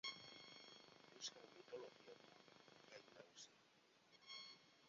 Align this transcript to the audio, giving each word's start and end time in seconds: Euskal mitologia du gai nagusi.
Euskal 1.17 1.45
mitologia 1.57 2.17
du 2.17 2.81
gai 2.93 3.05
nagusi. 3.19 3.55